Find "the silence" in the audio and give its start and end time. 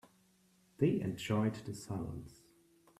1.63-2.41